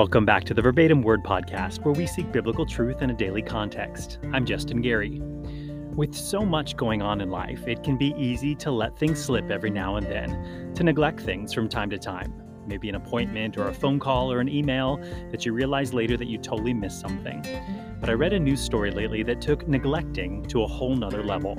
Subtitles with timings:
[0.00, 3.42] Welcome back to the Verbatim Word Podcast, where we seek biblical truth in a daily
[3.42, 4.18] context.
[4.32, 5.20] I'm Justin Gary.
[5.94, 9.50] With so much going on in life, it can be easy to let things slip
[9.50, 12.32] every now and then, to neglect things from time to time.
[12.66, 14.96] Maybe an appointment or a phone call or an email
[15.30, 17.44] that you realize later that you totally missed something.
[18.00, 21.58] But I read a news story lately that took neglecting to a whole nother level.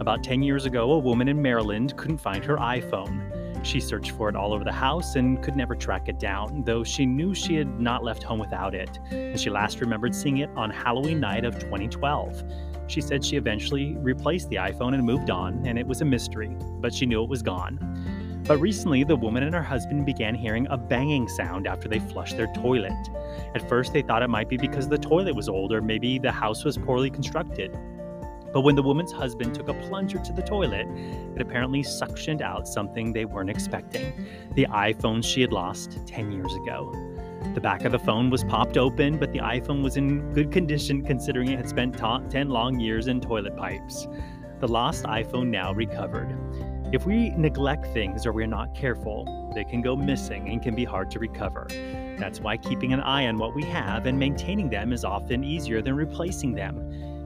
[0.00, 3.37] About 10 years ago, a woman in Maryland couldn't find her iPhone.
[3.62, 6.84] She searched for it all over the house and could never track it down, though
[6.84, 10.50] she knew she had not left home without it, and she last remembered seeing it
[10.56, 12.44] on Halloween night of 2012.
[12.86, 16.56] She said she eventually replaced the iPhone and moved on, and it was a mystery,
[16.80, 17.78] but she knew it was gone.
[18.46, 22.38] But recently, the woman and her husband began hearing a banging sound after they flushed
[22.38, 22.94] their toilet.
[23.54, 26.32] At first, they thought it might be because the toilet was old or maybe the
[26.32, 27.76] house was poorly constructed.
[28.52, 30.86] But when the woman's husband took a plunger to the toilet,
[31.34, 36.52] it apparently suctioned out something they weren't expecting the iPhone she had lost 10 years
[36.54, 36.92] ago.
[37.54, 41.04] The back of the phone was popped open, but the iPhone was in good condition
[41.04, 44.06] considering it had spent 10 long years in toilet pipes.
[44.60, 46.36] The lost iPhone now recovered.
[46.92, 50.84] If we neglect things or we're not careful, they can go missing and can be
[50.84, 51.66] hard to recover.
[52.18, 55.82] That's why keeping an eye on what we have and maintaining them is often easier
[55.82, 56.78] than replacing them.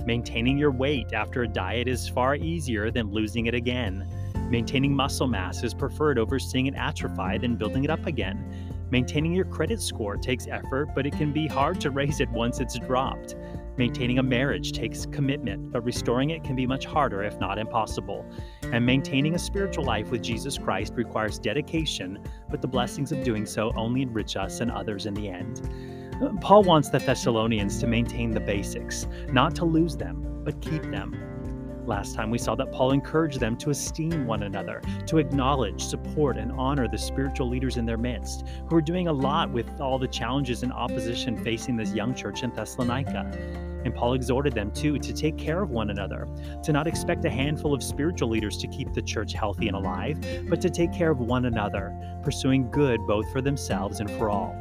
[0.05, 4.09] Maintaining your weight after a diet is far easier than losing it again.
[4.50, 8.44] Maintaining muscle mass is preferred over seeing it atrophy than building it up again.
[8.91, 12.61] Maintaining your credit score takes effort, but it can be hard to raise it once
[12.61, 13.36] it's dropped.
[13.78, 18.27] Maintaining a marriage takes commitment, but restoring it can be much harder, if not impossible.
[18.64, 23.47] And maintaining a spiritual life with Jesus Christ requires dedication, but the blessings of doing
[23.47, 26.02] so only enrich us and others in the end.
[26.41, 31.83] Paul wants the Thessalonians to maintain the basics, not to lose them, but keep them.
[31.84, 36.37] Last time we saw that Paul encouraged them to esteem one another, to acknowledge, support,
[36.37, 39.99] and honor the spiritual leaders in their midst, who are doing a lot with all
[39.99, 43.28] the challenges and opposition facing this young church in Thessalonica.
[43.84, 46.28] And Paul exhorted them too to take care of one another,
[46.62, 50.25] to not expect a handful of spiritual leaders to keep the church healthy and alive,
[50.49, 54.55] but to take care of one another, pursuing good both for themselves and for all.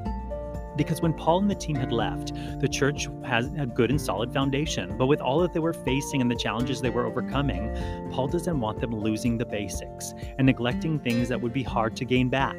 [0.75, 4.33] Because when Paul and the team had left, the church has a good and solid
[4.33, 4.95] foundation.
[4.97, 7.75] But with all that they were facing and the challenges they were overcoming,
[8.11, 12.05] Paul doesn't want them losing the basics and neglecting things that would be hard to
[12.05, 12.57] gain back.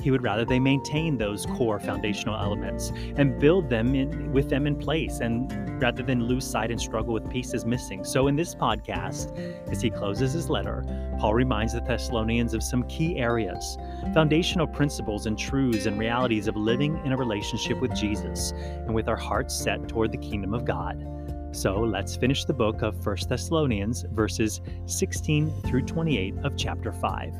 [0.00, 4.66] He would rather they maintain those core foundational elements and build them in, with them
[4.66, 8.04] in place, and rather than lose sight and struggle with pieces missing.
[8.04, 9.36] So, in this podcast,
[9.68, 10.84] as he closes his letter,
[11.18, 13.76] Paul reminds the Thessalonians of some key areas,
[14.14, 19.08] foundational principles and truths and realities of living in a relationship with Jesus and with
[19.08, 21.04] our hearts set toward the kingdom of God.
[21.52, 27.34] So let's finish the book of 1 Thessalonians, verses 16 through 28 of chapter 5.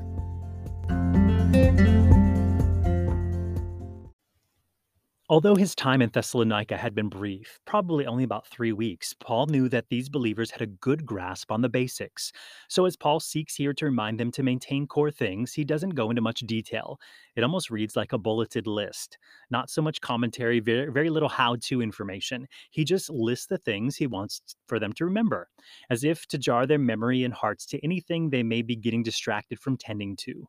[5.31, 9.69] Although his time in Thessalonica had been brief, probably only about three weeks, Paul knew
[9.69, 12.33] that these believers had a good grasp on the basics.
[12.69, 16.09] So, as Paul seeks here to remind them to maintain core things, he doesn't go
[16.11, 16.99] into much detail.
[17.37, 19.19] It almost reads like a bulleted list.
[19.51, 22.49] Not so much commentary, very, very little how to information.
[22.71, 25.49] He just lists the things he wants for them to remember,
[25.91, 29.59] as if to jar their memory and hearts to anything they may be getting distracted
[29.59, 30.49] from tending to.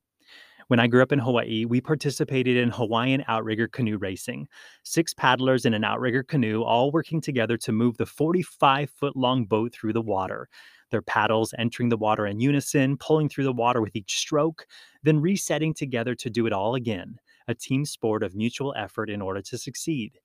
[0.70, 4.48] When I grew up in Hawaii, we participated in Hawaiian outrigger canoe racing.
[4.84, 9.46] Six paddlers in an outrigger canoe, all working together to move the 45 foot long
[9.46, 10.48] boat through the water.
[10.92, 14.68] Their paddles entering the water in unison, pulling through the water with each stroke,
[15.02, 17.18] then resetting together to do it all again.
[17.48, 20.20] A team sport of mutual effort in order to succeed.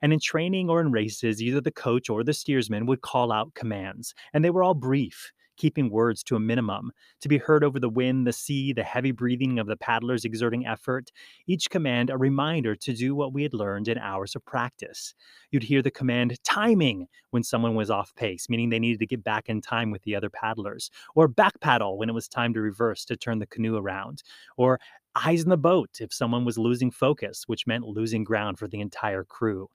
[0.00, 3.52] And in training or in races, either the coach or the steersman would call out
[3.52, 6.90] commands, and they were all brief keeping words to a minimum,
[7.20, 10.66] to be heard over the wind, the sea, the heavy breathing of the paddlers exerting
[10.66, 11.12] effort,
[11.46, 15.14] each command a reminder to do what we had learned in hours of practice.
[15.50, 19.22] You'd hear the command timing when someone was off pace, meaning they needed to get
[19.22, 22.60] back in time with the other paddlers, or back paddle when it was time to
[22.62, 24.22] reverse to turn the canoe around,
[24.56, 24.80] or
[25.14, 28.80] eyes in the boat if someone was losing focus, which meant losing ground for the
[28.80, 29.68] entire crew.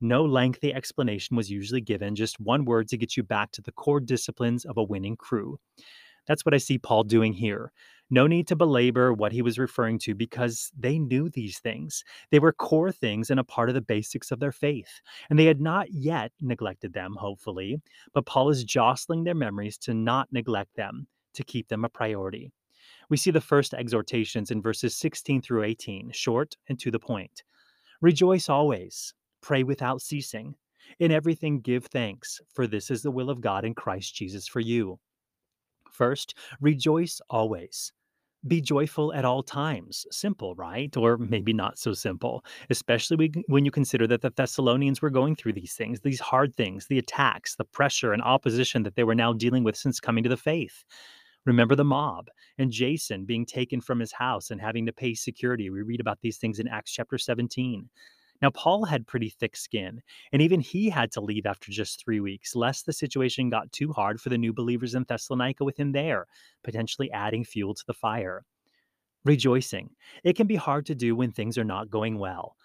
[0.00, 3.72] No lengthy explanation was usually given, just one word to get you back to the
[3.72, 5.58] core disciplines of a winning crew.
[6.26, 7.72] That's what I see Paul doing here.
[8.10, 12.04] No need to belabor what he was referring to because they knew these things.
[12.30, 15.00] They were core things and a part of the basics of their faith.
[15.30, 17.80] And they had not yet neglected them, hopefully,
[18.12, 22.52] but Paul is jostling their memories to not neglect them, to keep them a priority.
[23.08, 27.42] We see the first exhortations in verses 16 through 18, short and to the point.
[28.00, 29.14] Rejoice always.
[29.44, 30.54] Pray without ceasing.
[31.00, 34.60] In everything, give thanks, for this is the will of God in Christ Jesus for
[34.60, 34.98] you.
[35.90, 37.92] First, rejoice always.
[38.46, 40.06] Be joyful at all times.
[40.10, 40.96] Simple, right?
[40.96, 45.52] Or maybe not so simple, especially when you consider that the Thessalonians were going through
[45.52, 49.34] these things, these hard things, the attacks, the pressure and opposition that they were now
[49.34, 50.86] dealing with since coming to the faith.
[51.44, 55.68] Remember the mob and Jason being taken from his house and having to pay security.
[55.68, 57.90] We read about these things in Acts chapter 17.
[58.42, 60.02] Now, Paul had pretty thick skin,
[60.32, 63.92] and even he had to leave after just three weeks, lest the situation got too
[63.92, 66.26] hard for the new believers in Thessalonica with him there,
[66.62, 68.44] potentially adding fuel to the fire.
[69.24, 69.90] Rejoicing.
[70.22, 72.56] It can be hard to do when things are not going well.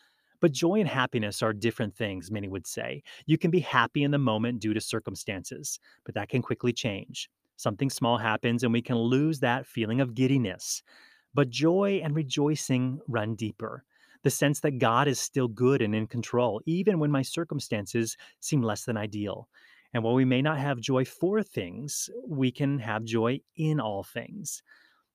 [0.41, 3.03] But joy and happiness are different things, many would say.
[3.25, 7.29] You can be happy in the moment due to circumstances, but that can quickly change.
[7.57, 10.81] Something small happens and we can lose that feeling of giddiness.
[11.33, 13.83] But joy and rejoicing run deeper
[14.23, 18.61] the sense that God is still good and in control, even when my circumstances seem
[18.61, 19.47] less than ideal.
[19.93, 24.03] And while we may not have joy for things, we can have joy in all
[24.03, 24.61] things.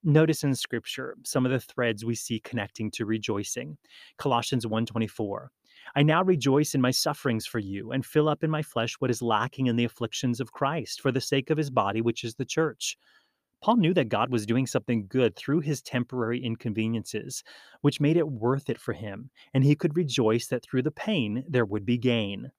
[0.03, 3.79] Notice in scripture some of the threads we see connecting to rejoicing.
[4.19, 5.51] Colossians 1:24.
[5.95, 9.11] I now rejoice in my sufferings for you and fill up in my flesh what
[9.11, 12.35] is lacking in the afflictions of Christ for the sake of his body which is
[12.35, 12.99] the church.
[13.65, 17.43] Paul knew that God was doing something good through his temporary inconveniences,
[17.81, 21.45] which made it worth it for him, and he could rejoice that through the pain
[21.49, 22.51] there would be gain.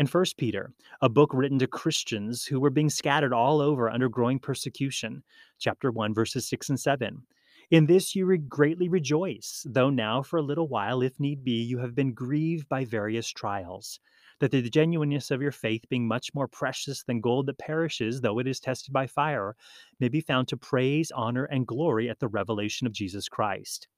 [0.00, 4.08] In First Peter, a book written to Christians who were being scattered all over under
[4.08, 5.22] growing persecution,
[5.60, 7.22] chapter 1 verses 6 and 7.
[7.70, 11.62] In this you re- greatly rejoice, though now for a little while if need be
[11.62, 14.00] you have been grieved by various trials
[14.40, 18.38] that the genuineness of your faith, being much more precious than gold that perishes, though
[18.38, 19.54] it is tested by fire,
[20.00, 23.88] may be found to praise, honor, and glory at the revelation of Jesus Christ.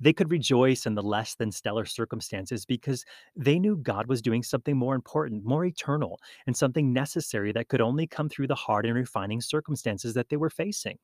[0.00, 3.04] They could rejoice in the less than stellar circumstances because
[3.34, 7.80] they knew God was doing something more important, more eternal, and something necessary that could
[7.80, 10.98] only come through the hard and refining circumstances that they were facing.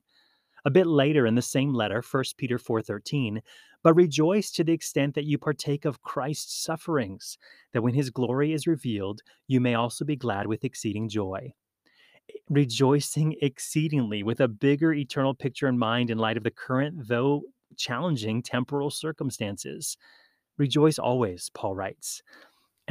[0.65, 3.43] A bit later in the same letter, 1 Peter 4:13,
[3.83, 7.37] but rejoice to the extent that you partake of Christ's sufferings,
[7.73, 11.53] that when his glory is revealed, you may also be glad with exceeding joy.
[12.31, 17.09] Eh, rejoicing exceedingly with a bigger eternal picture in mind in light of the current,
[17.09, 17.43] though
[17.77, 19.97] challenging, temporal circumstances.
[20.59, 22.23] Rejoice always, Paul writes.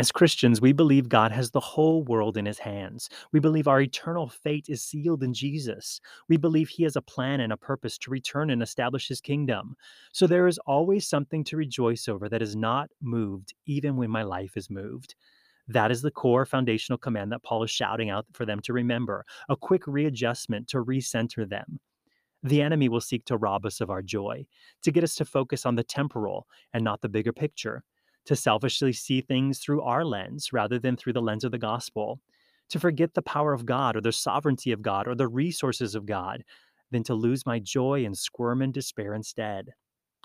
[0.01, 3.07] As Christians, we believe God has the whole world in his hands.
[3.31, 6.01] We believe our eternal fate is sealed in Jesus.
[6.27, 9.75] We believe he has a plan and a purpose to return and establish his kingdom.
[10.11, 14.23] So there is always something to rejoice over that is not moved, even when my
[14.23, 15.13] life is moved.
[15.67, 19.23] That is the core foundational command that Paul is shouting out for them to remember
[19.49, 21.79] a quick readjustment to recenter them.
[22.41, 24.47] The enemy will seek to rob us of our joy,
[24.81, 27.83] to get us to focus on the temporal and not the bigger picture
[28.25, 32.19] to selfishly see things through our lens rather than through the lens of the gospel,
[32.69, 36.05] to forget the power of God or the sovereignty of God or the resources of
[36.05, 36.43] God,
[36.91, 39.69] than to lose my joy and squirm in despair instead.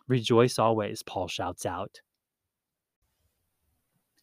[0.08, 2.00] Rejoice always, Paul shouts out.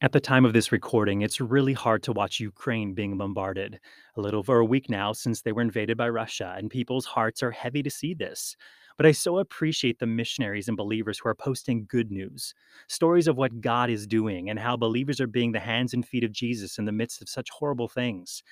[0.02, 3.80] At the time of this recording, it's really hard to watch Ukraine being bombarded.
[4.18, 7.42] A little over a week now since they were invaded by Russia, and people's hearts
[7.42, 8.58] are heavy to see this.
[8.98, 12.54] But I so appreciate the missionaries and believers who are posting good news,
[12.88, 16.24] stories of what God is doing, and how believers are being the hands and feet
[16.24, 18.44] of Jesus in the midst of such horrible things.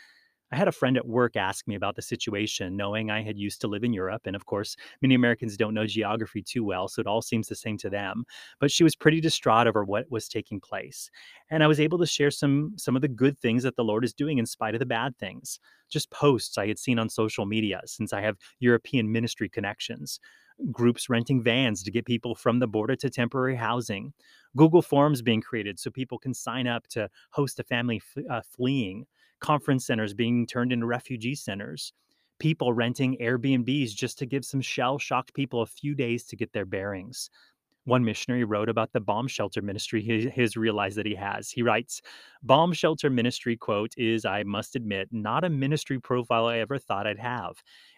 [0.52, 3.62] I had a friend at work ask me about the situation, knowing I had used
[3.62, 4.24] to live in Europe.
[4.26, 7.56] And of course, many Americans don't know geography too well, so it all seems the
[7.56, 8.26] same to them.
[8.60, 11.10] But she was pretty distraught over what was taking place.
[11.50, 14.04] And I was able to share some, some of the good things that the Lord
[14.04, 15.60] is doing in spite of the bad things.
[15.90, 20.20] Just posts I had seen on social media, since I have European ministry connections
[20.72, 24.14] groups renting vans to get people from the border to temporary housing,
[24.56, 28.42] Google Forms being created so people can sign up to host a family f- uh,
[28.42, 29.06] fleeing,
[29.42, 31.94] conference centers being turned into refugee centers,
[32.40, 36.54] people renting Airbnbs just to give some shell shocked people a few days to get
[36.54, 37.30] their bearings.
[37.86, 41.50] One missionary wrote about the bomb shelter ministry he has realized that he has.
[41.50, 42.02] He writes,
[42.44, 47.08] Bomb shelter ministry, quote, is, I must admit, not a ministry profile I ever thought
[47.08, 47.56] I'd have.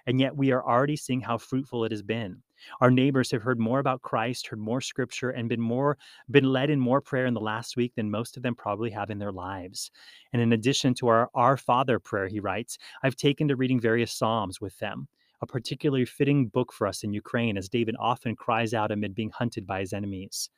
[0.07, 2.41] And yet we are already seeing how fruitful it has been.
[2.81, 5.97] Our neighbors have heard more about Christ, heard more scripture, and been more
[6.31, 9.09] been led in more prayer in the last week than most of them probably have
[9.09, 9.91] in their lives.
[10.31, 14.11] And in addition to our Our Father prayer, he writes, I've taken to reading various
[14.11, 15.07] Psalms with them
[15.43, 19.29] a particularly fitting book for us in Ukraine, as David often cries out amid being
[19.29, 20.49] hunted by his enemies.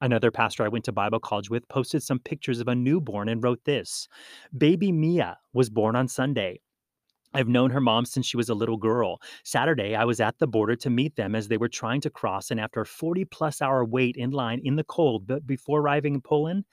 [0.00, 3.42] Another pastor I went to Bible college with posted some pictures of a newborn and
[3.42, 4.08] wrote this
[4.56, 6.60] Baby Mia was born on Sunday.
[7.34, 9.20] I've known her mom since she was a little girl.
[9.44, 12.50] Saturday, I was at the border to meet them as they were trying to cross,
[12.50, 16.14] and after a 40 plus hour wait in line in the cold, but before arriving
[16.14, 16.64] in Poland,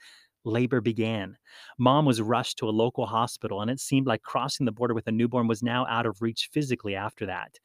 [0.44, 1.36] labor began.
[1.78, 5.06] Mom was rushed to a local hospital, and it seemed like crossing the border with
[5.06, 7.58] a newborn was now out of reach physically after that.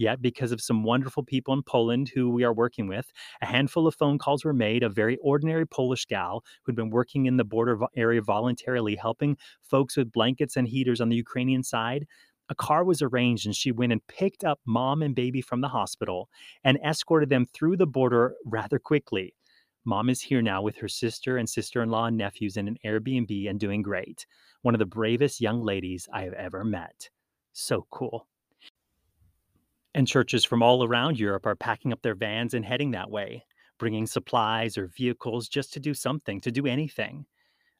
[0.00, 3.86] Yet, because of some wonderful people in Poland who we are working with, a handful
[3.86, 4.82] of phone calls were made.
[4.82, 9.98] A very ordinary Polish gal who'd been working in the border area voluntarily, helping folks
[9.98, 12.06] with blankets and heaters on the Ukrainian side.
[12.50, 15.68] A car was arranged, and she went and picked up mom and baby from the
[15.68, 16.28] hospital
[16.64, 19.34] and escorted them through the border rather quickly.
[19.84, 22.76] Mom is here now with her sister and sister in law and nephews in an
[22.84, 24.26] Airbnb and doing great.
[24.62, 27.08] One of the bravest young ladies I have ever met.
[27.52, 28.26] So cool.
[29.94, 33.44] And churches from all around Europe are packing up their vans and heading that way,
[33.78, 37.26] bringing supplies or vehicles just to do something, to do anything.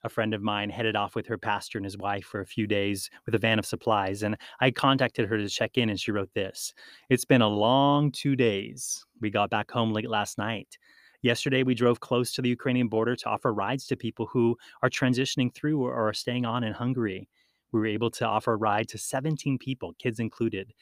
[0.03, 2.67] A friend of mine headed off with her pastor and his wife for a few
[2.67, 6.11] days with a van of supplies, and I contacted her to check in, and she
[6.11, 6.73] wrote this
[7.11, 9.05] It's been a long two days.
[9.21, 10.79] We got back home late last night.
[11.23, 14.89] Yesterday, we drove close to the Ukrainian border to offer rides to people who are
[14.89, 17.29] transitioning through or are staying on in Hungary.
[17.73, 20.73] We were able to offer a ride to 17 people, kids included.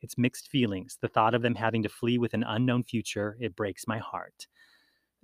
[0.00, 0.98] It's mixed feelings.
[1.00, 4.46] The thought of them having to flee with an unknown future, it breaks my heart.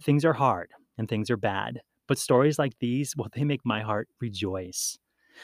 [0.02, 3.82] Things are hard and things are bad, but stories like these, well, they make my
[3.82, 4.98] heart rejoice.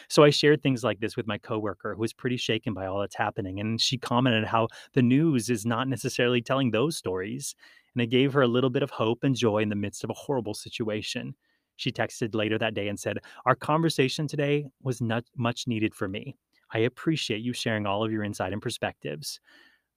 [0.09, 3.01] So I shared things like this with my coworker who was pretty shaken by all
[3.01, 3.59] that's happening.
[3.59, 7.55] And she commented how the news is not necessarily telling those stories.
[7.95, 10.11] And it gave her a little bit of hope and joy in the midst of
[10.11, 11.35] a horrible situation.
[11.77, 16.09] She texted later that day and said, Our conversation today was not much needed for
[16.09, 16.37] me.
[16.73, 19.41] I appreciate you sharing all of your insight and perspectives.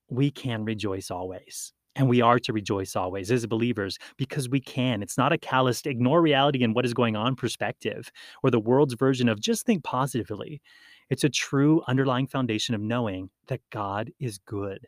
[0.10, 1.74] We can rejoice always.
[1.95, 5.03] And we are to rejoice always as believers because we can.
[5.03, 8.95] It's not a calloused ignore reality and what is going on perspective or the world's
[8.95, 10.62] version of just think positively.
[11.09, 14.88] It's a true underlying foundation of knowing that God is good.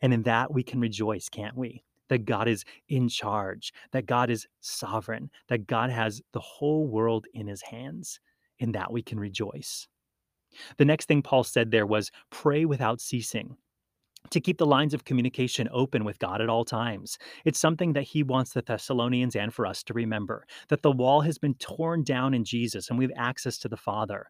[0.00, 1.82] And in that we can rejoice, can't we?
[2.08, 7.26] That God is in charge, that God is sovereign, that God has the whole world
[7.34, 8.20] in his hands.
[8.60, 9.88] In that we can rejoice.
[10.78, 13.56] The next thing Paul said there was pray without ceasing.
[14.34, 17.18] To keep the lines of communication open with God at all times.
[17.44, 21.20] It's something that he wants the Thessalonians and for us to remember that the wall
[21.20, 24.26] has been torn down in Jesus and we have access to the Father.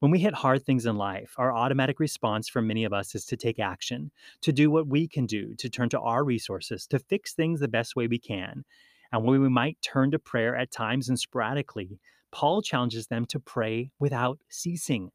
[0.00, 3.24] When we hit hard things in life, our automatic response for many of us is
[3.24, 4.10] to take action,
[4.42, 7.68] to do what we can do, to turn to our resources, to fix things the
[7.68, 8.66] best way we can.
[9.12, 11.98] And when we might turn to prayer at times and sporadically,
[12.32, 15.10] Paul challenges them to pray without ceasing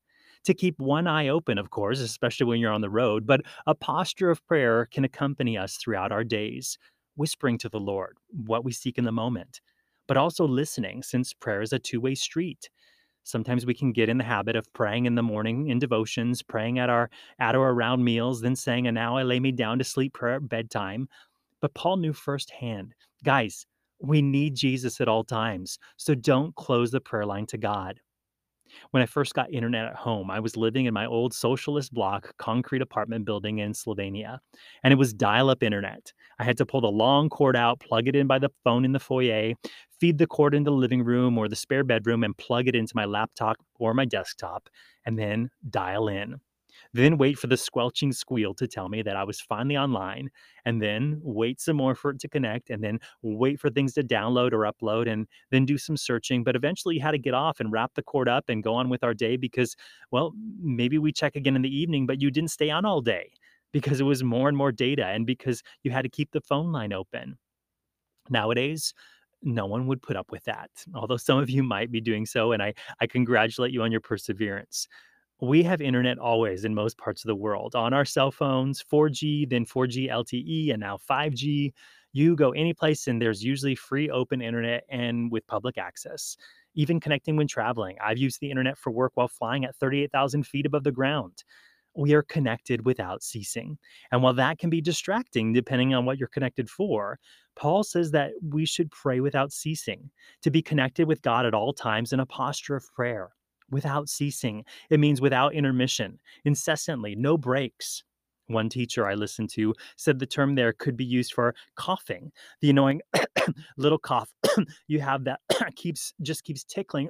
[0.46, 3.76] to keep one eye open, of course, especially when you're on the road, but a
[3.76, 6.78] posture of prayer can accompany us throughout our days,
[7.16, 9.62] whispering to the Lord what we seek in the moment,
[10.08, 12.70] but also listening, since prayer is a two way street.
[13.24, 16.78] Sometimes we can get in the habit of praying in the morning in devotions, praying
[16.80, 17.10] at our
[17.40, 20.36] at or around meals, then saying, and now I lay me down to sleep prayer
[20.36, 21.08] at bedtime.
[21.62, 23.66] But Paul knew firsthand, guys,
[24.02, 25.80] we need Jesus at all times.
[25.96, 28.02] So don't close the prayer line to God.
[28.92, 32.36] When I first got internet at home, I was living in my old socialist block
[32.38, 34.40] concrete apartment building in Slovenia,
[34.84, 36.14] and it was dial up internet.
[36.40, 38.92] I had to pull the long cord out, plug it in by the phone in
[38.92, 39.54] the foyer,
[40.00, 42.94] feed the cord into the living room or the spare bedroom, and plug it into
[42.96, 44.70] my laptop or my desktop,
[45.06, 46.40] and then dial in
[46.94, 50.30] then wait for the squelching squeal to tell me that I was finally online,
[50.66, 54.04] and then wait some more for it to connect, and then wait for things to
[54.04, 56.44] download or upload, and then do some searching.
[56.44, 58.90] But eventually, you had to get off and wrap the cord up and go on
[58.90, 59.76] with our day because,
[60.12, 63.32] well, maybe we check again in the evening, but you didn't stay on all day
[63.74, 66.72] because it was more and more data and because you had to keep the phone
[66.72, 67.38] line open.
[68.30, 68.94] Nowadays,
[69.42, 72.54] no one would put up with that, although some of you might be doing so,
[72.54, 74.88] and I, I congratulate you on your perseverance
[75.44, 77.76] we have internet always in most parts of the world.
[77.76, 81.74] On our cell phones 4g then 4g lte and now 5g
[82.14, 86.38] you go any place and there's usually free open internet and with public access.
[86.76, 90.66] Even connecting when traveling i've used the internet for work while flying at 38000 feet
[90.66, 91.44] above the ground.
[91.94, 93.78] We are connected without ceasing.
[94.14, 97.20] And while that can be distracting depending on what you're connected for,
[97.58, 100.10] Paul says that we should pray without ceasing,
[100.42, 103.30] to be connected with God at all times in a posture of prayer
[103.70, 104.66] without ceasing.
[104.90, 108.04] It means without intermission, incessantly, no breaks.
[108.48, 112.70] One teacher I listened to said the term there could be used for coughing, the
[112.70, 113.02] annoying
[113.78, 114.30] little cough
[114.88, 115.40] you have that
[115.76, 117.10] keeps just keeps tickling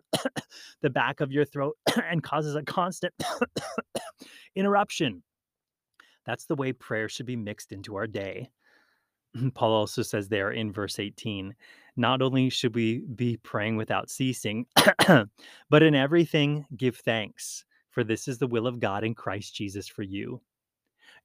[0.81, 3.13] the back of your throat and causes a constant
[4.55, 5.23] interruption.
[6.25, 8.49] That's the way prayer should be mixed into our day.
[9.53, 11.55] Paul also says there in verse 18
[11.95, 14.65] not only should we be praying without ceasing,
[15.69, 19.87] but in everything give thanks, for this is the will of God in Christ Jesus
[19.87, 20.41] for you.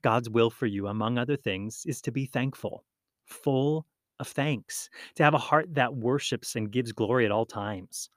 [0.03, 2.85] God's will for you, among other things, is to be thankful,
[3.25, 3.87] full
[4.21, 8.11] of thanks, to have a heart that worships and gives glory at all times.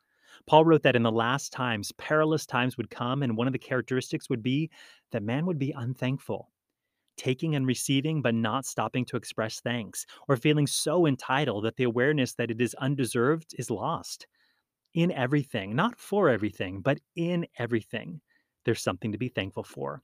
[0.45, 3.59] Paul wrote that in the last times, perilous times would come, and one of the
[3.59, 4.69] characteristics would be
[5.11, 6.50] that man would be unthankful.
[7.21, 11.83] Taking and receiving but not stopping to express thanks, or feeling so entitled that the
[11.83, 14.27] awareness that it is undeserved is lost.
[14.93, 18.21] In everything, not for everything, but in everything,
[18.65, 20.01] there's something to be thankful for.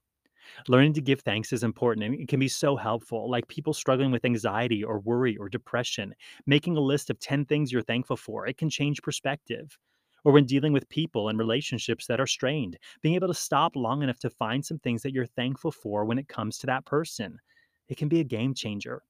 [0.68, 3.30] Learning to give thanks is important and it can be so helpful.
[3.30, 7.72] Like people struggling with anxiety or worry or depression, making a list of 10 things
[7.72, 9.78] you're thankful for, it can change perspective.
[10.28, 14.04] Or when dealing with people and relationships that are strained, being able to stop long
[14.04, 17.40] enough to find some things that you're thankful for when it comes to that person,
[17.88, 19.04] it can be a game changer.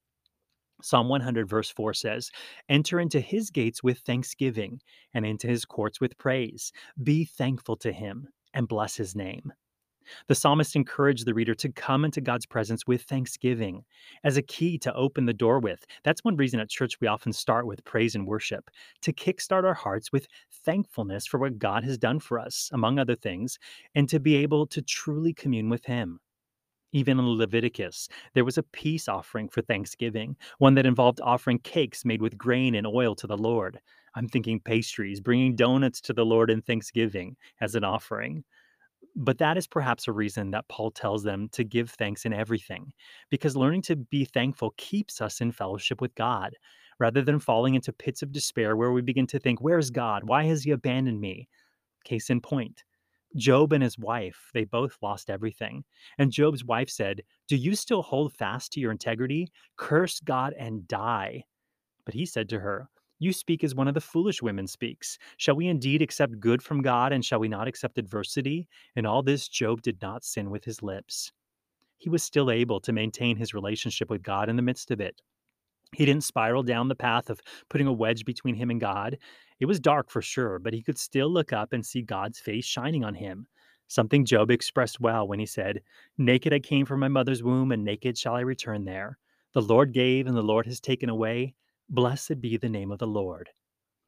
[0.84, 2.30] Psalm 100, verse 4 says,
[2.70, 4.80] Enter into his gates with thanksgiving
[5.16, 6.72] and into his courts with praise.
[7.02, 9.52] Be thankful to him and bless his name.
[10.28, 13.84] The psalmist encouraged the reader to come into God's presence with thanksgiving
[14.24, 15.86] as a key to open the door with.
[16.04, 18.70] That's one reason at church we often start with praise and worship,
[19.02, 20.28] to kickstart our hearts with
[20.66, 23.60] thankfulness for what God has done for us, among other things,
[23.96, 26.20] and to be able to truly commune with Him.
[26.94, 32.06] Even in Leviticus, there was a peace offering for Thanksgiving, one that involved offering cakes
[32.06, 33.80] made with grain and oil to the Lord.
[34.16, 38.44] I'm thinking pastries, bringing donuts to the Lord in Thanksgiving as an offering.
[39.20, 42.94] But that is perhaps a reason that Paul tells them to give thanks in everything,
[43.32, 46.56] because learning to be thankful keeps us in fellowship with God,
[47.00, 50.24] rather than falling into pits of despair where we begin to think, Where's God?
[50.26, 51.50] Why has He abandoned me?
[52.04, 52.84] Case in point.
[53.36, 55.84] Job and his wife, they both lost everything.
[56.20, 59.52] And Job's wife said, Do you still hold fast to your integrity?
[59.78, 61.44] Curse God and die.
[62.06, 62.88] But he said to her,
[63.20, 65.18] you speak as one of the foolish women speaks.
[65.38, 68.68] Shall we indeed accept good from God, and shall we not accept adversity?
[68.96, 71.32] In all this, Job did not sin with his lips.
[71.98, 75.22] He was still able to maintain his relationship with God in the midst of it.
[75.96, 79.18] He didn't spiral down the path of putting a wedge between him and God.
[79.60, 82.66] It was dark for sure, but he could still look up and see God's face
[82.66, 83.48] shining on him.
[83.88, 85.82] Something Job expressed well when he said,
[86.18, 89.18] Naked I came from my mother's womb, and naked shall I return there.
[89.54, 91.56] The Lord gave, and the Lord has taken away.
[91.90, 93.50] Blessed be the name of the Lord.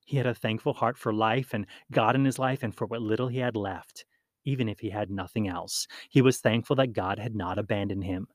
[0.05, 3.01] He had a thankful heart for life and God in his life and for what
[3.01, 4.05] little he had left,
[4.43, 5.87] even if he had nothing else.
[6.09, 8.27] He was thankful that God had not abandoned him.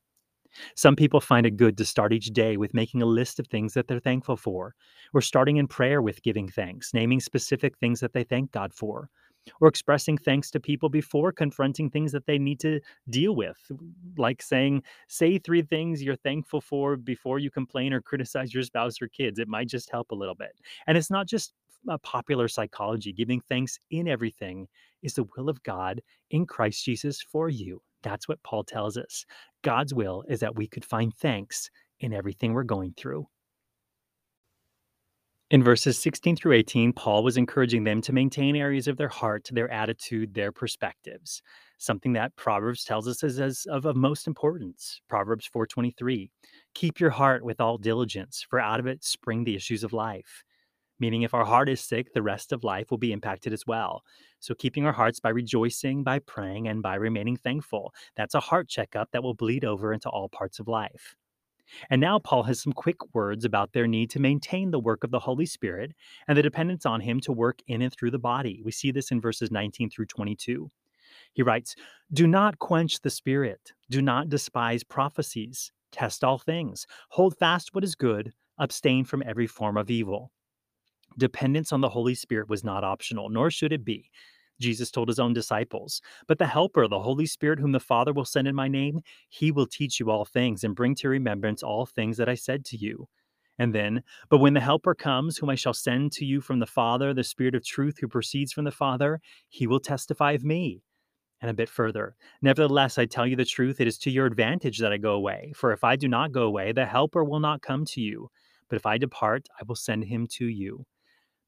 [0.75, 3.73] Some people find it good to start each day with making a list of things
[3.73, 4.73] that they're thankful for,
[5.13, 9.09] or starting in prayer with giving thanks, naming specific things that they thank God for,
[9.61, 12.79] or expressing thanks to people before confronting things that they need to
[13.09, 13.57] deal with,
[14.17, 19.01] like saying, say three things you're thankful for before you complain or criticize your spouse
[19.01, 19.39] or kids.
[19.39, 20.59] It might just help a little bit.
[20.87, 21.53] And it's not just
[21.87, 23.13] a popular psychology.
[23.13, 24.67] Giving thanks in everything
[25.03, 27.81] is the will of God in Christ Jesus for you.
[28.03, 29.25] That's what Paul tells us.
[29.63, 33.27] God's will is that we could find thanks in everything we're going through.
[35.51, 39.47] In verses 16 through 18, Paul was encouraging them to maintain areas of their heart,
[39.51, 41.43] their attitude, their perspectives.
[41.77, 45.01] Something that Proverbs tells us is as of, of most importance.
[45.07, 46.31] Proverbs 4:23.
[46.73, 50.43] Keep your heart with all diligence, for out of it spring the issues of life.
[50.99, 54.03] Meaning if our heart is sick, the rest of life will be impacted as well.
[54.39, 57.93] So keeping our hearts by rejoicing, by praying, and by remaining thankful.
[58.15, 61.15] That's a heart checkup that will bleed over into all parts of life.
[61.89, 65.11] And now Paul has some quick words about their need to maintain the work of
[65.11, 65.93] the Holy Spirit
[66.27, 68.61] and the dependence on Him to work in and through the body.
[68.63, 70.69] We see this in verses 19 through 22.
[71.33, 71.75] He writes,
[72.13, 77.83] Do not quench the Spirit, do not despise prophecies, test all things, hold fast what
[77.83, 80.31] is good, abstain from every form of evil.
[81.17, 84.09] Dependence on the Holy Spirit was not optional, nor should it be.
[84.59, 86.01] Jesus told his own disciples.
[86.27, 89.51] But the Helper, the Holy Spirit, whom the Father will send in my name, he
[89.51, 92.77] will teach you all things and bring to remembrance all things that I said to
[92.77, 93.07] you.
[93.57, 96.65] And then, but when the Helper comes, whom I shall send to you from the
[96.65, 100.81] Father, the Spirit of truth who proceeds from the Father, he will testify of me.
[101.41, 104.79] And a bit further, nevertheless, I tell you the truth, it is to your advantage
[104.79, 105.53] that I go away.
[105.55, 108.29] For if I do not go away, the Helper will not come to you.
[108.69, 110.85] But if I depart, I will send him to you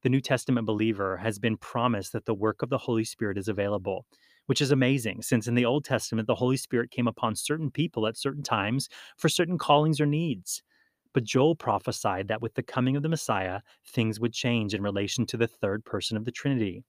[0.02, 3.48] the New Testament believer has been promised that the work of the Holy Spirit is
[3.48, 4.06] available,
[4.46, 8.06] which is amazing since in the Old Testament, the Holy Spirit came upon certain people
[8.06, 10.62] at certain times for certain callings or needs.
[11.14, 15.26] But Joel prophesied that with the coming of the Messiah, things would change in relation
[15.26, 16.84] to the third person of the Trinity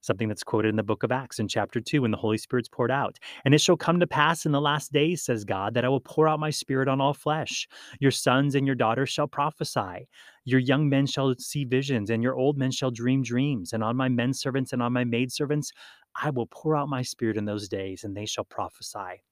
[0.00, 2.68] something that's quoted in the book of Acts in chapter 2 when the Holy Spirit's
[2.68, 3.18] poured out.
[3.44, 6.00] And it shall come to pass in the last days, says God, that I will
[6.00, 7.68] pour out my spirit on all flesh.
[8.00, 10.08] Your sons and your daughters shall prophesy.
[10.44, 13.72] Your young men shall see visions, and your old men shall dream dreams.
[13.72, 15.72] And on my men servants and on my maidservants,
[16.14, 19.22] I will pour out my spirit in those days, and they shall prophesy.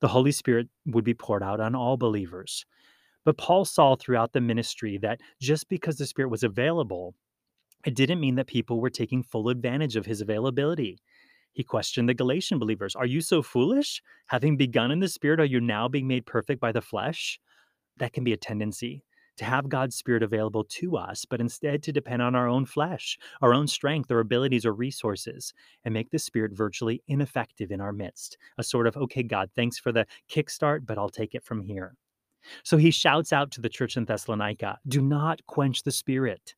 [0.00, 2.64] The Holy Spirit would be poured out on all believers.
[3.24, 7.14] But Paul saw throughout the ministry that just because the Spirit was available,
[7.84, 10.98] it didn't mean that people were taking full advantage of his availability.
[11.52, 14.02] He questioned the Galatian believers Are you so foolish?
[14.26, 17.38] Having begun in the Spirit, are you now being made perfect by the flesh?
[17.98, 19.04] That can be a tendency
[19.36, 23.18] to have God's Spirit available to us, but instead to depend on our own flesh,
[23.40, 27.92] our own strength, or abilities or resources, and make the Spirit virtually ineffective in our
[27.92, 28.36] midst.
[28.58, 31.94] A sort of, okay, God, thanks for the kickstart, but I'll take it from here.
[32.62, 36.54] So he shouts out to the church in Thessalonica do not quench the Spirit.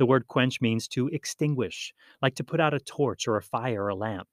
[0.00, 3.84] The word quench means to extinguish, like to put out a torch or a fire
[3.84, 4.28] or a lamp.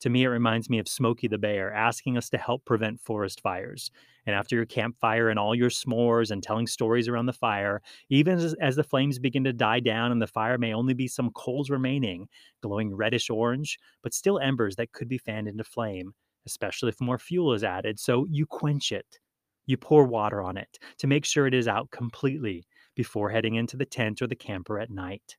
[0.00, 3.40] To me, it reminds me of Smokey the Bear asking us to help prevent forest
[3.40, 3.92] fires.
[4.26, 8.38] And after your campfire and all your s'mores and telling stories around the fire, even
[8.38, 11.30] as, as, the flames begin to die down and the fire may only be some
[11.30, 12.26] coals remaining,
[12.60, 16.12] glowing reddish orange, but still embers that could be fanned into flame,
[16.44, 18.00] especially if more fuel is added.
[18.00, 19.20] So you quench it.
[19.66, 23.76] You pour water on it to make sure it is out completely before heading into
[23.76, 25.36] the tent or the camper at night.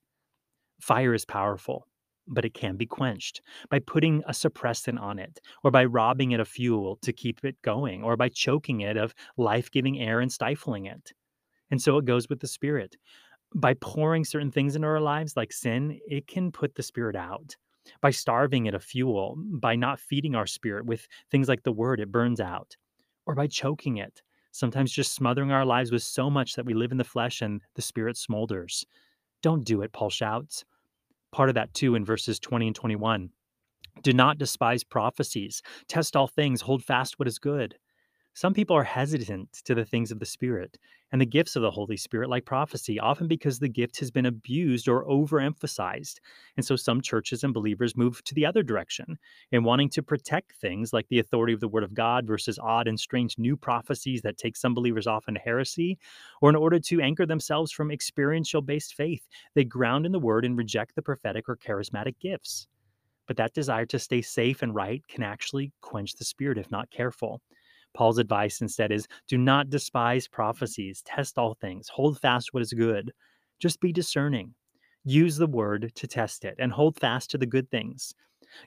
[0.79, 1.87] Fire is powerful,
[2.27, 6.39] but it can be quenched by putting a suppressant on it, or by robbing it
[6.39, 10.31] of fuel to keep it going, or by choking it of life giving air and
[10.31, 11.13] stifling it.
[11.71, 12.97] And so it goes with the Spirit.
[13.53, 17.55] By pouring certain things into our lives, like sin, it can put the Spirit out.
[18.01, 21.99] By starving it of fuel, by not feeding our spirit with things like the Word,
[21.99, 22.75] it burns out.
[23.27, 24.21] Or by choking it,
[24.55, 27.61] sometimes just smothering our lives with so much that we live in the flesh and
[27.75, 28.85] the spirit smolders.
[29.41, 30.63] Don't do it, Paul shouts.
[31.31, 33.29] Part of that too in verses 20 and 21.
[34.01, 35.61] Do not despise prophecies.
[35.87, 36.61] Test all things.
[36.61, 37.77] Hold fast what is good.
[38.37, 40.77] Some people are hesitant to the things of the Spirit
[41.13, 44.25] and the gifts of the Holy Spirit, like prophecy, often because the gift has been
[44.25, 46.15] abused or overemphasized.
[46.57, 49.17] And so some churches and believers move to the other direction
[49.53, 52.89] in wanting to protect things like the authority of the Word of God versus odd
[52.89, 55.97] and strange new prophecies that take some believers off into heresy,
[56.41, 60.43] or in order to anchor themselves from experiential based faith, they ground in the Word
[60.43, 62.67] and reject the prophetic or charismatic gifts.
[63.27, 66.91] But that desire to stay safe and right can actually quench the Spirit if not
[66.91, 67.41] careful.
[67.95, 72.73] Paul's advice instead is do not despise prophecies, test all things, hold fast what is
[72.73, 73.11] good.
[73.59, 74.53] Just be discerning.
[75.05, 78.13] Use the word to test it and hold fast to the good things.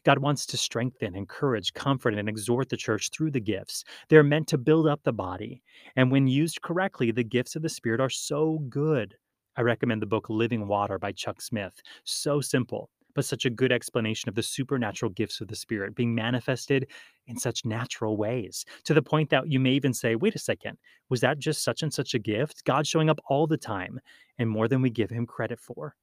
[0.05, 3.85] God wants to strengthen, encourage, comfort, and exhort the church through the gifts.
[4.09, 5.63] They're meant to build up the body.
[5.97, 9.15] And when used correctly, the gifts of the Spirit are so good.
[9.57, 11.81] I recommend the book Living Water by Chuck Smith.
[12.05, 12.91] So simple,
[13.27, 16.87] such a good explanation of the supernatural gifts of the Spirit being manifested
[17.27, 20.79] in such natural ways, to the point that you may even say, wait a second,
[21.09, 22.65] was that just such and such a gift?
[22.65, 24.01] God showing up all the time
[24.39, 25.95] and more than we give him credit for.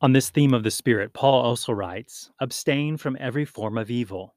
[0.00, 4.34] On this theme of the Spirit, Paul also writes, abstain from every form of evil.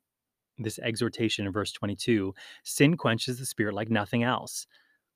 [0.60, 4.66] This exhortation in verse 22 sin quenches the Spirit like nothing else.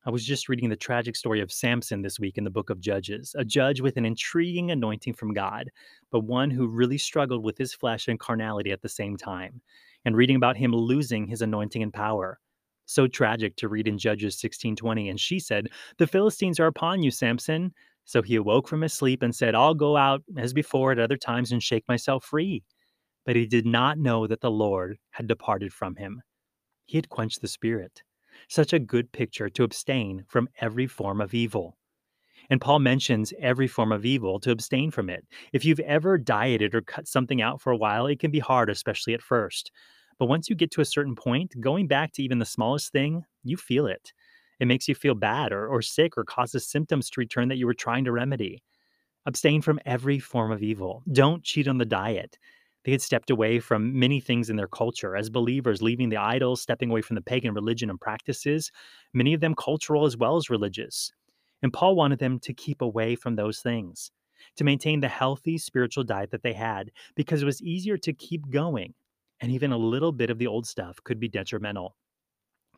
[0.04, 2.80] I was just reading the tragic story of Samson this week in the book of
[2.80, 5.70] Judges, a judge with an intriguing anointing from God,
[6.10, 9.62] but one who really struggled with his flesh and carnality at the same time,
[10.04, 12.40] and reading about him losing his anointing and power.
[12.88, 15.68] So tragic to read in Judges 16:20 and she said,
[16.00, 17.72] "The Philistines are upon you, Samson."
[18.04, 21.16] So he awoke from his sleep and said, "I'll go out as before at other
[21.16, 22.64] times and shake myself free."
[23.24, 26.24] But he did not know that the Lord had departed from him.
[26.88, 28.02] He had quenched the spirit
[28.52, 31.78] such a good picture to abstain from every form of evil.
[32.50, 35.26] And Paul mentions every form of evil to abstain from it.
[35.54, 38.70] If you've ever dieted or cut something out for a while, it can be hard,
[38.70, 39.72] especially at first.
[40.20, 43.24] But once you get to a certain point, going back to even the smallest thing,
[43.44, 44.12] you feel it.
[44.60, 47.66] It makes you feel bad or, or sick or causes symptoms to return that you
[47.66, 48.62] were trying to remedy.
[49.26, 51.04] Abstain from every form of evil.
[51.12, 52.38] Don't cheat on the diet.
[52.84, 56.62] They had stepped away from many things in their culture as believers, leaving the idols,
[56.62, 58.72] stepping away from the pagan religion and practices,
[59.14, 61.12] many of them cultural as well as religious.
[61.62, 64.12] And Paul wanted them to keep away from those things,
[64.56, 68.50] to maintain the healthy spiritual diet that they had, because it was easier to keep
[68.50, 68.96] going.
[69.42, 71.96] And even a little bit of the old stuff could be detrimental.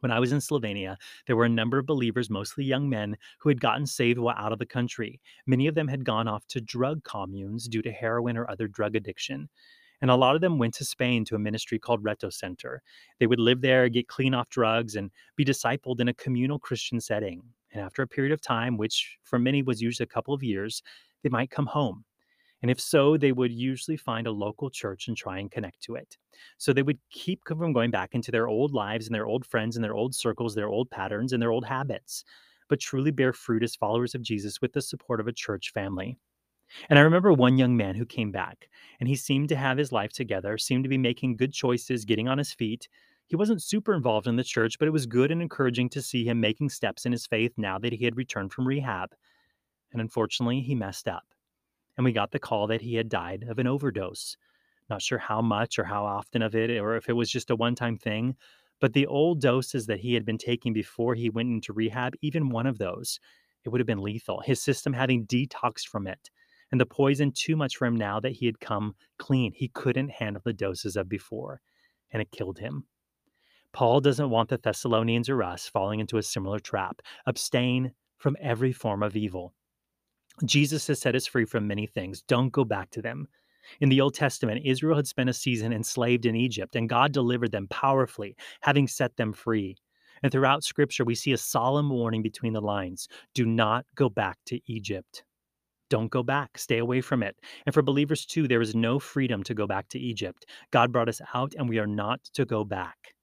[0.01, 3.47] When I was in Slovenia, there were a number of believers, mostly young men, who
[3.47, 5.21] had gotten saved while out of the country.
[5.47, 8.97] Many of them had gone off to drug communes due to heroin or other drug
[8.97, 9.47] addiction.
[10.03, 12.81] And a lot of them went to Spain to a ministry called Reto Center.
[13.19, 16.99] They would live there, get clean off drugs, and be discipled in a communal Christian
[16.99, 17.41] setting.
[17.71, 20.83] And after a period of time, which for many was usually a couple of years,
[21.23, 22.03] they might come home.
[22.61, 25.95] And if so, they would usually find a local church and try and connect to
[25.95, 26.17] it.
[26.57, 29.77] So they would keep from going back into their old lives and their old friends
[29.77, 32.25] and their old circles, their old patterns and their old habits,
[32.67, 36.17] but truly bear fruit as followers of Jesus with the support of a church family.
[36.89, 39.91] And I remember one young man who came back, and he seemed to have his
[39.91, 42.87] life together, seemed to be making good choices, getting on his feet.
[43.27, 46.25] He wasn't super involved in the church, but it was good and encouraging to see
[46.25, 49.15] him making steps in his faith now that he had returned from rehab.
[49.91, 51.25] And unfortunately, he messed up.
[51.97, 54.35] And we got the call that he had died of an overdose.
[54.89, 57.55] Not sure how much or how often of it, or if it was just a
[57.55, 58.35] one time thing.
[58.79, 62.49] But the old doses that he had been taking before he went into rehab, even
[62.49, 63.19] one of those,
[63.63, 64.41] it would have been lethal.
[64.41, 66.29] His system having detoxed from it.
[66.73, 69.53] And the poison too much for him now that he had come clean.
[69.53, 71.61] He couldn't handle the doses of before,
[72.11, 72.85] and it killed him.
[73.73, 77.03] Paul doesn't want the Thessalonians or us falling into a similar trap.
[77.27, 79.53] Abstain from every form of evil.
[80.45, 82.23] Jesus has set us free from many things.
[82.23, 83.27] Don't go back to them.
[83.79, 87.51] In the Old Testament, Israel had spent a season enslaved in Egypt, and God delivered
[87.51, 89.77] them powerfully, having set them free.
[90.23, 94.39] And throughout Scripture, we see a solemn warning between the lines do not go back
[94.47, 95.23] to Egypt.
[95.93, 96.57] Don't go back.
[96.57, 97.35] Stay away from it.
[97.67, 100.47] And for believers too, there is no freedom to go back to Egypt.
[100.71, 103.13] God brought us out, and we are not to go back.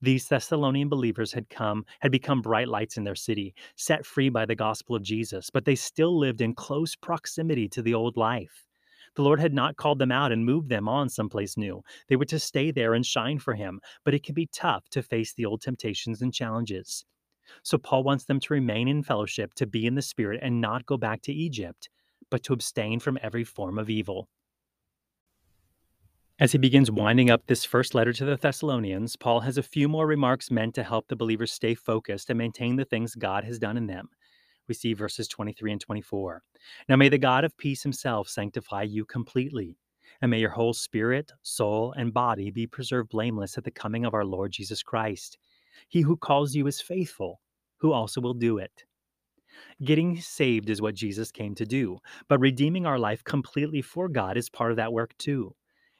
[0.00, 4.44] These Thessalonian believers had come, had become bright lights in their city, set free by
[4.44, 8.66] the gospel of Jesus, but they still lived in close proximity to the old life.
[9.14, 11.84] The Lord had not called them out and moved them on someplace new.
[12.08, 15.04] They were to stay there and shine for Him, but it can be tough to
[15.04, 17.04] face the old temptations and challenges.
[17.62, 20.86] So Paul wants them to remain in fellowship, to be in the Spirit, and not
[20.86, 21.88] go back to Egypt,
[22.30, 24.28] but to abstain from every form of evil.
[26.38, 29.88] As he begins winding up this first letter to the Thessalonians, Paul has a few
[29.88, 33.58] more remarks meant to help the believers stay focused and maintain the things God has
[33.58, 34.08] done in them.
[34.66, 36.42] We see verses 23 and 24.
[36.88, 39.76] Now may the God of peace himself sanctify you completely,
[40.22, 44.14] and may your whole spirit, soul, and body be preserved blameless at the coming of
[44.14, 45.36] our Lord Jesus Christ.
[45.88, 47.41] He who calls you is faithful,
[47.82, 48.84] who also will do it.
[49.84, 54.36] Getting saved is what Jesus came to do, but redeeming our life completely for God
[54.36, 55.54] is part of that work too.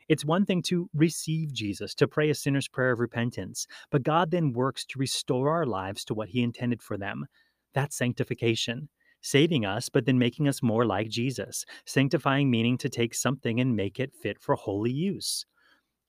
[0.08, 4.30] It's one thing to receive Jesus, to pray a sinner's prayer of repentance, but God
[4.30, 7.26] then works to restore our lives to what He intended for them.
[7.74, 8.88] That's sanctification.
[9.20, 11.64] Saving us, but then making us more like Jesus.
[11.86, 15.46] Sanctifying meaning to take something and make it fit for holy use.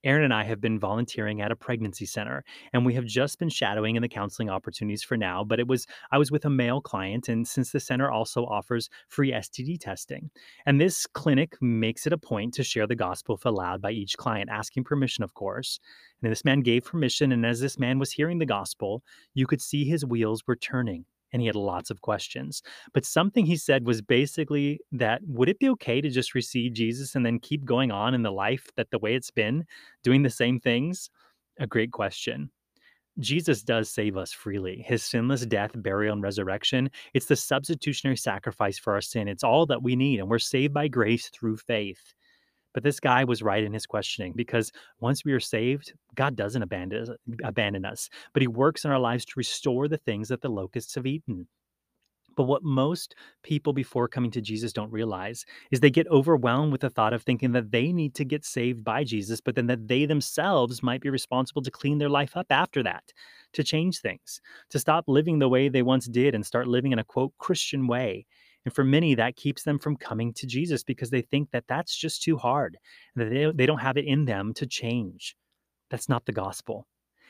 [0.04, 3.50] Erin and I have been volunteering at a pregnancy center, and we have just been
[3.50, 5.44] shadowing in the counseling opportunities for now.
[5.44, 8.90] But it was I was with a male client, and since the center also offers
[9.08, 10.30] free STD testing,
[10.66, 14.18] and this clinic makes it a point to share the gospel if allowed by each
[14.18, 15.80] client, asking permission, of course.
[16.22, 19.62] And this man gave permission, and as this man was hearing the gospel, you could
[19.62, 22.62] see his wheels were turning and he had lots of questions.
[22.94, 27.16] But something he said was basically that would it be okay to just receive Jesus
[27.16, 29.66] and then keep going on in the life that the way it's been,
[30.04, 31.10] doing the same things?
[31.60, 32.50] A great question.
[33.20, 34.84] Jesus does save us freely.
[34.88, 39.28] His sinless death, burial, and resurrection, it's the substitutionary sacrifice for our sin.
[39.28, 42.14] It's all that we need, and we're saved by grace through faith.
[42.74, 46.62] But this guy was right in his questioning because once we are saved, God doesn't
[46.62, 50.50] abandon, abandon us, but he works in our lives to restore the things that the
[50.50, 51.48] locusts have eaten.
[52.36, 56.82] But what most people before coming to Jesus don't realize is they get overwhelmed with
[56.82, 59.88] the thought of thinking that they need to get saved by Jesus, but then that
[59.88, 63.04] they themselves might be responsible to clean their life up after that,
[63.54, 67.00] to change things, to stop living the way they once did and start living in
[67.00, 68.26] a quote Christian way.
[68.66, 71.96] And for many, that keeps them from coming to Jesus because they think that that's
[71.96, 72.78] just too hard,
[73.16, 75.36] that they, they don't have it in them to change.
[75.90, 76.88] That's not the gospel.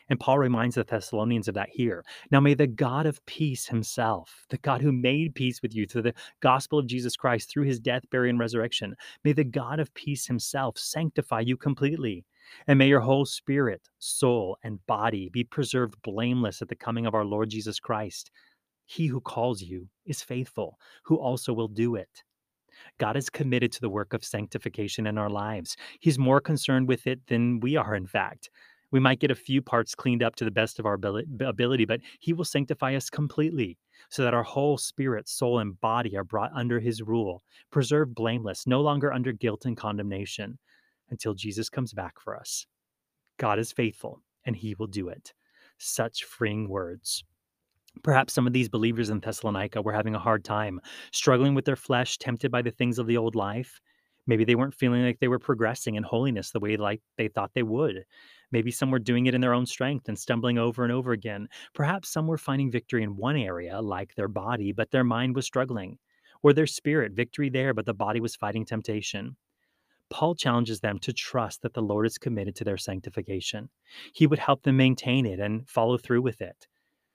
[0.10, 2.04] And Paul reminds the Thessalonians of that here.
[2.30, 6.02] Now, may the God of peace himself, the God who made peace with you through
[6.04, 9.94] the gospel of Jesus Christ, through his death, burial, and resurrection, may the God of
[9.94, 12.26] peace himself sanctify you completely.
[12.68, 17.16] And may your whole spirit, soul, and body be preserved blameless at the coming of
[17.16, 18.30] our Lord Jesus Christ.
[18.86, 22.24] He who calls you is faithful, who also will do it.
[22.98, 25.78] God is committed to the work of sanctification in our lives.
[26.00, 28.50] He's more concerned with it than we are, in fact.
[28.92, 32.02] We might get a few parts cleaned up to the best of our ability, but
[32.20, 33.78] He will sanctify us completely
[34.10, 38.68] so that our whole spirit, soul, and body are brought under His rule, preserved blameless,
[38.68, 40.60] no longer under guilt and condemnation
[41.10, 42.68] until Jesus comes back for us.
[43.38, 45.34] God is faithful, and He will do it.
[45.80, 47.24] Such freeing words.
[48.02, 51.76] Perhaps some of these believers in Thessalonica were having a hard time, struggling with their
[51.76, 53.80] flesh, tempted by the things of the old life.
[54.26, 57.52] Maybe they weren't feeling like they were progressing in holiness the way like they thought
[57.54, 58.06] they would.
[58.52, 61.48] Maybe some were doing it in their own strength and stumbling over and over again.
[61.74, 65.46] Perhaps some were finding victory in one area, like their body, but their mind was
[65.46, 65.98] struggling.
[66.42, 69.36] Or their spirit, victory there, but the body was fighting temptation.
[70.10, 73.70] Paul challenges them to trust that the Lord is committed to their sanctification.
[74.14, 76.68] He would help them maintain it and follow through with it.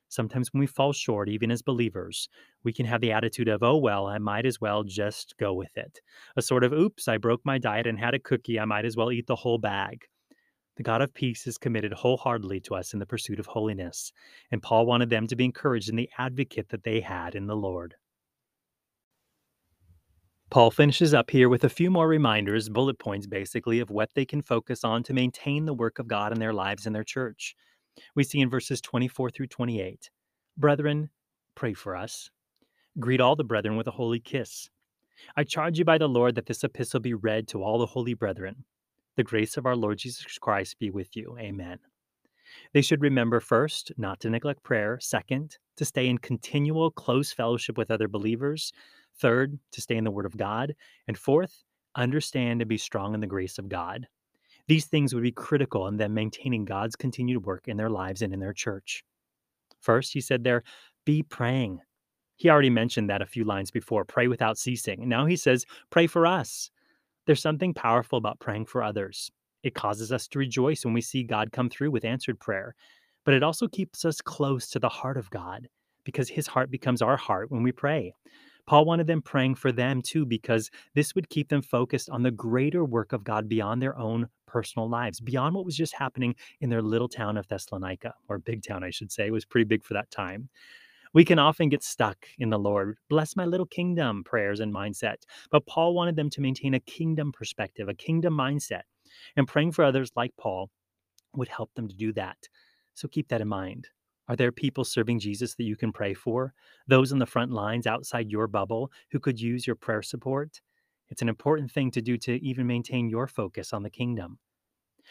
[0.08, 2.28] Sometimes when we fall short, even as believers,
[2.64, 5.76] we can have the attitude of, oh, well, I might as well just go with
[5.76, 6.00] it.
[6.36, 8.58] A sort of, oops, I broke my diet and had a cookie.
[8.58, 10.06] I might as well eat the whole bag.
[10.76, 14.12] The God of peace is committed wholeheartedly to us in the pursuit of holiness,
[14.52, 17.56] and Paul wanted them to be encouraged in the advocate that they had in the
[17.56, 17.96] Lord.
[20.50, 24.24] Paul finishes up here with a few more reminders, bullet points basically, of what they
[24.24, 27.54] can focus on to maintain the work of God in their lives and their church.
[28.14, 30.10] We see in verses 24 through 28
[30.56, 31.10] Brethren,
[31.54, 32.30] pray for us.
[32.98, 34.68] Greet all the brethren with a holy kiss.
[35.36, 38.14] I charge you by the Lord that this epistle be read to all the holy
[38.14, 38.64] brethren.
[39.16, 41.36] The grace of our Lord Jesus Christ be with you.
[41.38, 41.78] Amen.
[42.72, 44.98] They should remember first, not to neglect prayer.
[45.00, 48.72] Second, to stay in continual close fellowship with other believers.
[49.20, 50.74] Third, to stay in the Word of God.
[51.06, 54.06] And fourth, understand and be strong in the grace of God.
[54.68, 58.32] These things would be critical in them maintaining God's continued work in their lives and
[58.32, 59.02] in their church.
[59.80, 60.62] First, he said there,
[61.04, 61.80] be praying.
[62.36, 65.08] He already mentioned that a few lines before pray without ceasing.
[65.08, 66.70] Now he says, pray for us.
[67.26, 69.30] There's something powerful about praying for others.
[69.62, 72.74] It causes us to rejoice when we see God come through with answered prayer,
[73.24, 75.68] but it also keeps us close to the heart of God
[76.04, 78.14] because his heart becomes our heart when we pray.
[78.66, 82.30] Paul wanted them praying for them too, because this would keep them focused on the
[82.30, 86.70] greater work of God beyond their own personal lives, beyond what was just happening in
[86.70, 89.28] their little town of Thessalonica, or big town, I should say.
[89.28, 90.48] It was pretty big for that time.
[91.14, 95.16] We can often get stuck in the Lord, bless my little kingdom prayers and mindset.
[95.50, 98.82] But Paul wanted them to maintain a kingdom perspective, a kingdom mindset.
[99.36, 100.70] And praying for others like Paul
[101.34, 102.36] would help them to do that.
[102.94, 103.88] So keep that in mind.
[104.28, 106.52] Are there people serving Jesus that you can pray for?
[106.86, 110.60] Those on the front lines outside your bubble who could use your prayer support?
[111.10, 114.38] It's an important thing to do to even maintain your focus on the kingdom.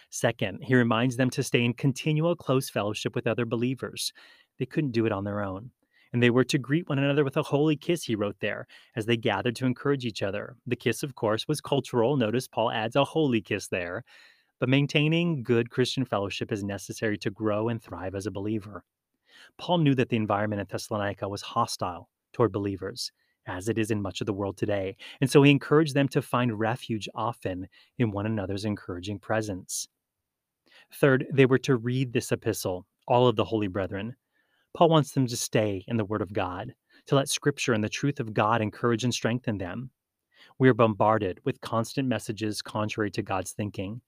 [0.09, 4.13] Second, he reminds them to stay in continual close fellowship with other believers.
[4.59, 5.71] They couldn't do it on their own
[6.13, 9.05] and they were to greet one another with a holy kiss, he wrote there, as
[9.05, 10.55] they gathered to encourage each other.
[10.65, 12.17] The kiss, of course, was cultural.
[12.17, 14.03] Notice Paul adds a holy kiss there.
[14.59, 18.83] But maintaining good Christian fellowship is necessary to grow and thrive as a believer.
[19.57, 23.11] Paul knew that the environment in Thessalonica was hostile toward believers,
[23.47, 26.21] as it is in much of the world today, and so he encouraged them to
[26.21, 29.87] find refuge often in one another's encouraging presence.
[30.93, 34.15] Third, they were to read this epistle, all of the holy brethren,
[34.77, 36.75] Paul wants them to stay in the Word of God,
[37.07, 39.89] to let Scripture and the truth of God encourage and strengthen them.
[40.59, 44.01] We are bombarded with constant messages contrary to God's thinking,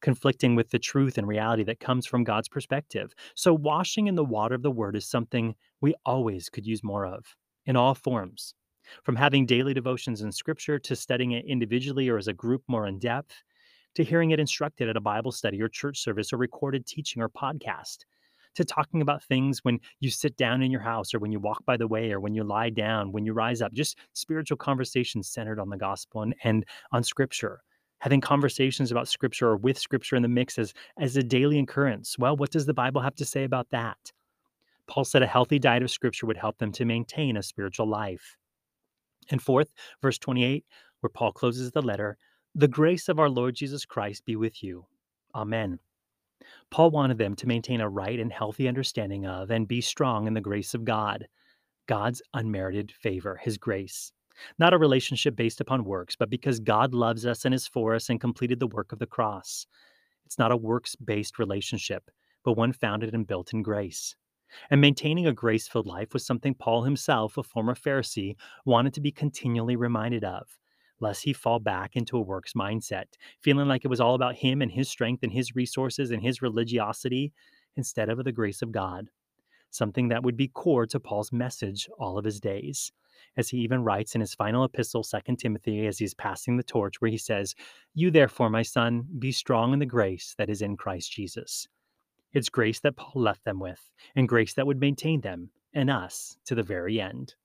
[0.00, 3.12] conflicting with the truth and reality that comes from God's perspective.
[3.34, 7.04] So, washing in the water of the Word is something we always could use more
[7.04, 8.54] of in all forms.
[9.02, 12.86] From having daily devotions in Scripture to studying it individually or as a group more
[12.86, 13.34] in depth,
[13.94, 17.28] to hearing it instructed at a Bible study or church service or recorded teaching or
[17.28, 17.98] podcast
[18.54, 21.64] to talking about things when you sit down in your house or when you walk
[21.64, 25.28] by the way or when you lie down, when you rise up, just spiritual conversations
[25.28, 27.60] centered on the gospel and, and on scripture.
[28.00, 32.18] Having conversations about scripture or with scripture in the mix as, as a daily occurrence.
[32.18, 34.12] Well, what does the Bible have to say about that?
[34.86, 38.36] Paul said a healthy diet of scripture would help them to maintain a spiritual life.
[39.30, 40.64] And fourth, verse 28,
[41.00, 42.16] where Paul closes the letter,
[42.54, 44.86] the grace of our Lord Jesus Christ be with you.
[45.34, 45.78] Amen.
[46.70, 50.34] Paul wanted them to maintain a right and healthy understanding of and be strong in
[50.34, 51.26] the grace of God,
[51.86, 54.12] God's unmerited favor, his grace.
[54.58, 58.10] Not a relationship based upon works, but because God loves us and is for us
[58.10, 59.66] and completed the work of the cross.
[60.26, 62.10] It's not a works based relationship,
[62.44, 64.16] but one founded and built in grace.
[64.70, 69.00] And maintaining a grace filled life was something Paul himself, a former Pharisee, wanted to
[69.00, 70.58] be continually reminded of
[71.00, 73.04] lest he fall back into a works mindset,
[73.40, 76.42] feeling like it was all about him and his strength and his resources and his
[76.42, 77.32] religiosity
[77.76, 79.10] instead of the grace of God,
[79.70, 82.92] something that would be core to Paul's message all of his days.
[83.36, 87.00] As he even writes in his final epistle, 2 Timothy, as he's passing the torch,
[87.00, 87.54] where he says,
[87.94, 91.68] You therefore, my son, be strong in the grace that is in Christ Jesus.
[92.34, 93.80] It's grace that Paul left them with,
[94.16, 97.36] and grace that would maintain them and us to the very end.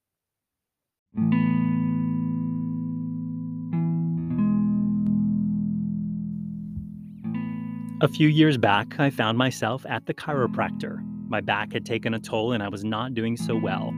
[8.01, 11.05] A few years back, I found myself at the chiropractor.
[11.27, 13.93] My back had taken a toll and I was not doing so well.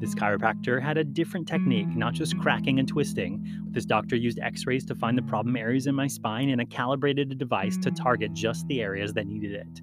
[0.00, 3.44] This chiropractor had a different technique, not just cracking and twisting.
[3.68, 6.64] This doctor used x rays to find the problem areas in my spine and a
[6.64, 9.82] calibrated device to target just the areas that needed it.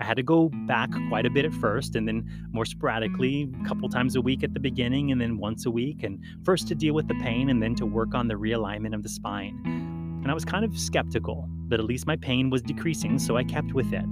[0.00, 3.64] I had to go back quite a bit at first and then more sporadically, a
[3.66, 6.74] couple times a week at the beginning and then once a week, and first to
[6.74, 9.88] deal with the pain and then to work on the realignment of the spine
[10.28, 13.44] and I was kind of skeptical, but at least my pain was decreasing, so I
[13.44, 14.04] kept with it.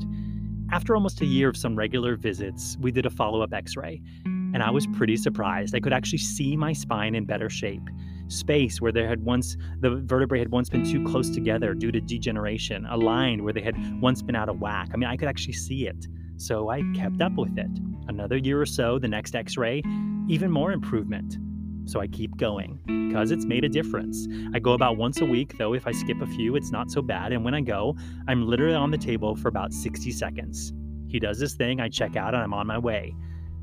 [0.73, 4.01] After almost a year of some regular visits, we did a follow up x ray,
[4.25, 5.75] and I was pretty surprised.
[5.75, 7.83] I could actually see my spine in better shape.
[8.29, 12.01] Space where there had once the vertebrae had once been too close together due to
[12.01, 14.89] degeneration, aligned where they had once been out of whack.
[14.93, 16.07] I mean, I could actually see it.
[16.37, 17.71] So I kept up with it.
[18.09, 19.83] Another year or so, the next x ray,
[20.29, 21.39] even more improvement.
[21.87, 24.27] So I keep going because it's made a difference.
[24.53, 27.01] I go about once a week, though if I skip a few, it's not so
[27.01, 27.33] bad.
[27.33, 27.97] And when I go,
[28.27, 30.73] I'm literally on the table for about 60 seconds.
[31.09, 33.15] He does his thing, I check out, and I'm on my way.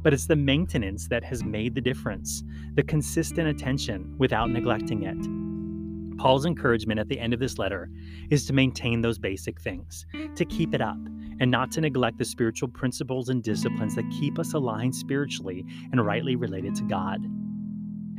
[0.03, 2.43] But it's the maintenance that has made the difference,
[2.75, 6.17] the consistent attention without neglecting it.
[6.17, 7.89] Paul's encouragement at the end of this letter
[8.29, 10.97] is to maintain those basic things, to keep it up,
[11.39, 16.05] and not to neglect the spiritual principles and disciplines that keep us aligned spiritually and
[16.05, 17.25] rightly related to God.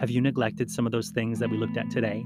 [0.00, 2.24] Have you neglected some of those things that we looked at today?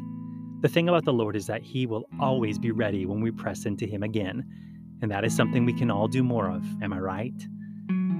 [0.61, 3.67] The thing about the Lord is that He will always be ready when we press
[3.67, 4.45] into Him again.
[5.03, 6.65] And that is something we can all do more of.
[6.83, 7.49] Am I right?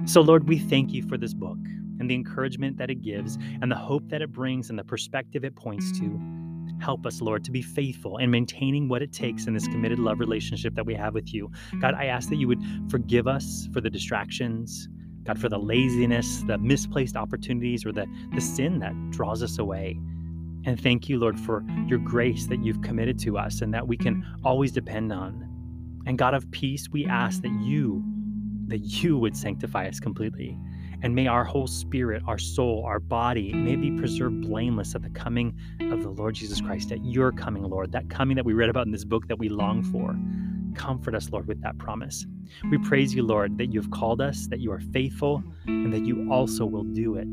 [0.05, 1.57] So, Lord, we thank you for this book
[1.99, 5.43] and the encouragement that it gives and the hope that it brings and the perspective
[5.43, 6.19] it points to.
[6.79, 10.19] Help us, Lord, to be faithful in maintaining what it takes in this committed love
[10.19, 11.51] relationship that we have with you.
[11.81, 14.87] God, I ask that you would forgive us for the distractions,
[15.23, 19.99] God, for the laziness, the misplaced opportunities, or the, the sin that draws us away.
[20.65, 23.97] And thank you, Lord, for your grace that you've committed to us and that we
[23.97, 25.45] can always depend on.
[26.05, 28.03] And God of peace, we ask that you,
[28.69, 30.57] that you would sanctify us completely.
[31.01, 35.09] And may our whole spirit, our soul, our body, may be preserved blameless at the
[35.09, 38.69] coming of the Lord Jesus Christ, at your coming, Lord, that coming that we read
[38.69, 40.15] about in this book that we long for.
[40.77, 42.25] Comfort us, Lord, with that promise.
[42.69, 46.05] We praise you, Lord, that you have called us, that you are faithful, and that
[46.05, 47.27] you also will do it.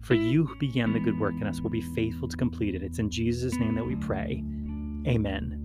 [0.00, 2.82] For you who began the good work in us will be faithful to complete it.
[2.82, 4.44] It's in Jesus' name that we pray.
[5.06, 5.63] Amen.